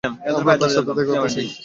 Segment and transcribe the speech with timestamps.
[0.31, 1.47] আমরা তার সাথে দেখা করতে চাই।